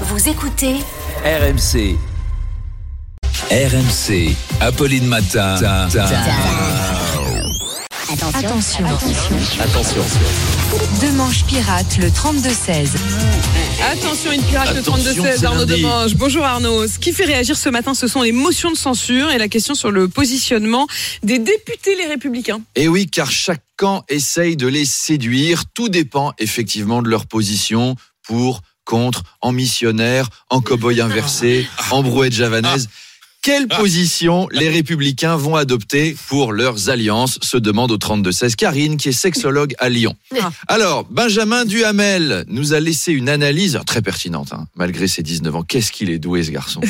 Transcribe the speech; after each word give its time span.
Vous 0.00 0.28
écoutez 0.28 0.74
RMC. 1.24 1.96
RMC. 3.48 4.34
Apolline 4.60 5.06
Matin. 5.06 5.54
Attention. 8.34 8.86
Attention. 9.60 10.02
Deux 11.00 11.12
manches 11.12 11.44
pirates, 11.44 11.96
le 11.98 12.08
32-16. 12.08 12.88
Attention, 13.92 14.32
une 14.32 14.42
pirate 14.42 14.74
le 14.74 14.80
Attention, 14.80 15.12
32-16, 15.12 15.36
c'est 15.38 15.44
Arnaud. 15.46 15.64
Demange. 15.64 16.16
Bonjour 16.16 16.44
Arnaud. 16.44 16.88
Ce 16.88 16.98
qui 16.98 17.12
fait 17.12 17.26
réagir 17.26 17.56
ce 17.56 17.68
matin, 17.68 17.94
ce 17.94 18.08
sont 18.08 18.22
les 18.22 18.32
motions 18.32 18.72
de 18.72 18.76
censure 18.76 19.30
et 19.30 19.38
la 19.38 19.46
question 19.46 19.76
sur 19.76 19.92
le 19.92 20.08
positionnement 20.08 20.88
des 21.22 21.38
députés 21.38 21.94
les 21.94 22.06
républicains. 22.06 22.60
Et 22.74 22.88
oui, 22.88 23.06
car 23.06 23.30
chaque 23.30 23.62
camp 23.76 24.02
essaye 24.08 24.56
de 24.56 24.66
les 24.66 24.86
séduire. 24.86 25.66
Tout 25.72 25.88
dépend 25.88 26.32
effectivement 26.38 27.00
de 27.00 27.08
leur 27.08 27.26
position 27.26 27.94
pour, 28.24 28.62
contre, 28.84 29.22
en 29.40 29.52
missionnaire, 29.52 30.28
en 30.50 30.60
cow-boy 30.60 31.00
inversé, 31.00 31.66
en 31.90 32.02
brouette 32.02 32.32
javanaise. 32.32 32.88
Quelle 33.44 33.68
position 33.68 34.48
les 34.52 34.70
républicains 34.70 35.36
vont 35.36 35.54
adopter 35.54 36.16
pour 36.28 36.54
leurs 36.54 36.88
alliances 36.88 37.38
se 37.42 37.58
demande 37.58 37.92
au 37.92 37.98
32-16 37.98 38.54
Karine, 38.54 38.96
qui 38.96 39.10
est 39.10 39.12
sexologue 39.12 39.74
à 39.78 39.90
Lyon. 39.90 40.16
Ah. 40.40 40.50
Alors, 40.66 41.04
Benjamin 41.10 41.66
Duhamel 41.66 42.46
nous 42.48 42.72
a 42.72 42.80
laissé 42.80 43.12
une 43.12 43.28
analyse 43.28 43.78
très 43.86 44.00
pertinente, 44.00 44.54
hein, 44.54 44.66
malgré 44.76 45.08
ses 45.08 45.22
19 45.22 45.56
ans. 45.56 45.62
Qu'est-ce 45.62 45.92
qu'il 45.92 46.08
est 46.08 46.18
doué, 46.18 46.42
ce 46.42 46.52
garçon? 46.52 46.80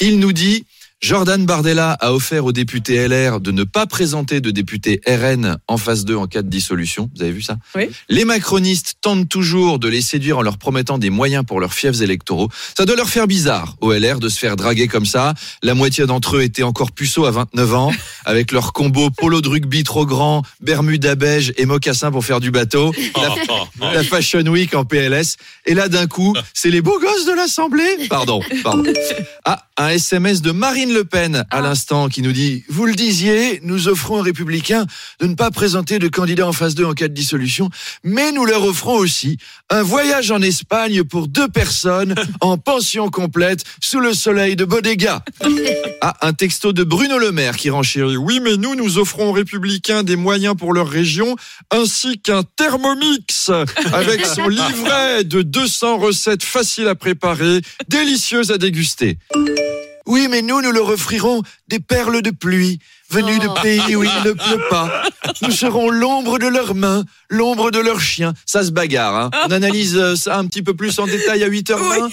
Il 0.00 0.20
nous 0.20 0.32
dit 0.32 0.64
Jordan 1.02 1.44
Bardella 1.44 1.92
a 1.92 2.12
offert 2.14 2.46
aux 2.46 2.52
députés 2.52 3.06
LR 3.06 3.40
de 3.40 3.52
ne 3.52 3.64
pas 3.64 3.86
présenter 3.86 4.40
de 4.40 4.50
députés 4.50 5.00
RN 5.06 5.58
en 5.68 5.76
phase 5.76 6.06
2 6.06 6.16
en 6.16 6.26
cas 6.26 6.40
de 6.40 6.48
dissolution. 6.48 7.10
Vous 7.14 7.22
avez 7.22 7.32
vu 7.32 7.42
ça 7.42 7.58
Oui. 7.74 7.90
Les 8.08 8.24
macronistes 8.24 8.94
tentent 9.02 9.28
toujours 9.28 9.78
de 9.78 9.88
les 9.88 10.00
séduire 10.00 10.38
en 10.38 10.42
leur 10.42 10.56
promettant 10.56 10.96
des 10.96 11.10
moyens 11.10 11.44
pour 11.46 11.60
leurs 11.60 11.74
fiefs 11.74 12.00
électoraux. 12.00 12.48
Ça 12.76 12.86
doit 12.86 12.96
leur 12.96 13.10
faire 13.10 13.26
bizarre 13.26 13.76
au 13.82 13.92
LR 13.92 14.20
de 14.20 14.28
se 14.30 14.38
faire 14.38 14.56
draguer 14.56 14.88
comme 14.88 15.04
ça. 15.04 15.34
La 15.62 15.74
moitié 15.74 16.06
d'entre 16.06 16.38
eux 16.38 16.42
étaient 16.42 16.62
encore 16.62 16.92
puceaux 16.92 17.26
à 17.26 17.30
29 17.30 17.74
ans, 17.74 17.92
avec 18.24 18.50
leur 18.50 18.72
combo 18.72 19.10
polo 19.10 19.42
de 19.42 19.48
rugby 19.48 19.84
trop 19.84 20.06
grand, 20.06 20.42
bermuda 20.60 21.14
beige 21.14 21.52
et 21.58 21.66
mocassin 21.66 22.10
pour 22.10 22.24
faire 22.24 22.40
du 22.40 22.50
bateau. 22.50 22.92
La, 23.80 23.92
la 23.92 24.04
Fashion 24.04 24.46
Week 24.46 24.74
en 24.74 24.84
PLS. 24.84 25.36
Et 25.66 25.74
là, 25.74 25.88
d'un 25.88 26.06
coup, 26.06 26.34
c'est 26.54 26.70
les 26.70 26.80
beaux 26.80 26.98
gosses 26.98 27.26
de 27.26 27.32
l'Assemblée. 27.32 28.08
Pardon, 28.08 28.40
pardon. 28.62 28.84
Ah, 29.44 29.64
un 29.76 29.90
SMS 29.90 30.42
de 30.42 30.50
Marine 30.50 30.85
Le 30.92 31.04
Pen 31.04 31.44
à 31.50 31.60
l'instant 31.60 32.08
qui 32.08 32.22
nous 32.22 32.32
dit 32.32 32.64
Vous 32.68 32.86
le 32.86 32.94
disiez, 32.94 33.60
nous 33.62 33.88
offrons 33.88 34.18
aux 34.18 34.22
Républicains 34.22 34.86
de 35.20 35.26
ne 35.26 35.34
pas 35.34 35.50
présenter 35.50 35.98
de 35.98 36.08
candidats 36.08 36.46
en 36.46 36.52
phase 36.52 36.74
2 36.74 36.84
en 36.84 36.92
cas 36.92 37.08
de 37.08 37.14
dissolution, 37.14 37.70
mais 38.04 38.32
nous 38.32 38.44
leur 38.44 38.64
offrons 38.64 38.96
aussi 38.96 39.38
un 39.70 39.82
voyage 39.82 40.30
en 40.30 40.42
Espagne 40.42 41.04
pour 41.04 41.28
deux 41.28 41.48
personnes 41.48 42.14
en 42.40 42.58
pension 42.58 43.08
complète 43.10 43.64
sous 43.80 44.00
le 44.00 44.14
soleil 44.14 44.56
de 44.56 44.64
Bodega. 44.64 45.22
Ah, 46.02 46.14
un 46.20 46.34
texto 46.34 46.72
de 46.72 46.84
Bruno 46.84 47.18
Le 47.18 47.32
Maire 47.32 47.56
qui 47.56 47.70
renchérit 47.70 48.18
Oui, 48.18 48.38
mais 48.40 48.56
nous, 48.58 48.76
nous 48.76 48.98
offrons 48.98 49.30
aux 49.30 49.32
Républicains 49.32 50.02
des 50.02 50.14
moyens 50.14 50.54
pour 50.54 50.72
leur 50.74 50.88
région 50.88 51.36
ainsi 51.70 52.20
qu'un 52.20 52.42
thermomix 52.42 53.50
avec 53.92 54.24
son 54.24 54.46
livret 54.46 55.24
de 55.24 55.42
200 55.42 55.96
recettes 55.96 56.44
faciles 56.44 56.86
à 56.86 56.94
préparer, 56.94 57.60
délicieuses 57.88 58.52
à 58.52 58.58
déguster. 58.58 59.18
Oui, 60.06 60.28
mais 60.30 60.42
nous, 60.42 60.62
nous 60.62 60.70
leur 60.70 60.88
offrirons 60.88 61.42
des 61.68 61.80
perles 61.80 62.22
de 62.22 62.30
pluie 62.30 62.78
venues 63.10 63.38
de 63.38 63.48
pays 63.62 63.96
où 63.96 64.02
il 64.02 64.22
ne 64.24 64.32
pleut 64.32 64.68
pas. 64.70 65.02
Nous 65.42 65.50
serons 65.50 65.90
l'ombre 65.90 66.38
de 66.38 66.46
leurs 66.46 66.74
mains, 66.74 67.04
l'ombre 67.28 67.70
de 67.70 67.78
leurs 67.78 68.00
chiens. 68.00 68.34
Ça 68.46 68.64
se 68.64 68.70
bagarre. 68.70 69.14
Hein. 69.14 69.30
On 69.46 69.50
analyse 69.52 69.96
euh, 69.96 70.16
ça 70.16 70.38
un 70.38 70.46
petit 70.46 70.62
peu 70.62 70.74
plus 70.74 70.98
en 70.98 71.06
détail 71.06 71.42
à 71.44 71.48
8h20. 71.48 72.10